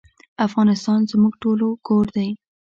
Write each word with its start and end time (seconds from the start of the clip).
افغانستان 0.47 0.99
زموږ 1.11 1.33
ټولو 1.43 1.67
کور 1.87 2.05
دی 2.15 2.29